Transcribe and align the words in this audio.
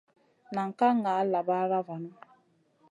Nan 0.55 0.69
ka 0.77 0.87
ŋa 1.01 1.13
labaɗa 1.31 1.79
vanu. 1.87 2.11